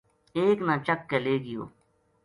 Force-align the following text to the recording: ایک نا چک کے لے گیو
ایک 0.37 0.57
نا 0.67 0.75
چک 0.85 0.99
کے 1.09 1.17
لے 1.23 1.35
گیو 1.45 1.63